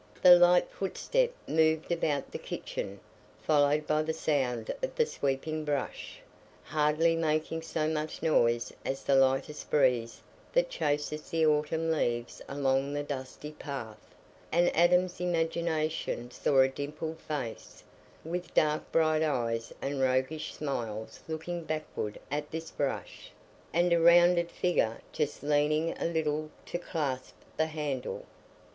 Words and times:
The 0.23 0.35
light 0.35 0.67
footstep 0.71 1.29
moved 1.47 1.91
about 1.91 2.31
the 2.31 2.39
kitchen, 2.39 2.99
followed 3.43 3.85
by 3.85 4.01
the 4.01 4.15
sound 4.15 4.73
of 4.81 4.95
the 4.95 5.05
sweeping 5.05 5.63
brush, 5.63 6.21
hardly 6.63 7.15
making 7.15 7.61
so 7.61 7.87
much 7.87 8.23
noise 8.23 8.73
as 8.83 9.03
the 9.03 9.13
lightest 9.13 9.69
breeze 9.69 10.19
that 10.53 10.71
chases 10.71 11.29
the 11.29 11.45
autumn 11.45 11.91
leaves 11.91 12.41
along 12.49 12.93
the 12.93 13.03
dusty 13.03 13.51
path; 13.51 14.15
and 14.51 14.75
Adam's 14.75 15.21
imagination 15.21 16.31
saw 16.31 16.61
a 16.61 16.67
dimpled 16.67 17.19
face, 17.19 17.83
with 18.25 18.51
dark 18.55 18.91
bright 18.91 19.21
eyes 19.21 19.71
and 19.83 20.01
roguish 20.01 20.55
smiles 20.55 21.19
looking 21.27 21.63
backward 21.63 22.19
at 22.31 22.49
this 22.49 22.71
brush, 22.71 23.29
and 23.71 23.93
a 23.93 24.01
rounded 24.01 24.49
figure 24.49 24.99
just 25.13 25.43
leaning 25.43 25.91
a 25.99 26.05
little 26.05 26.49
to 26.65 26.79
clasp 26.79 27.35
the 27.55 27.67
handle. 27.67 28.25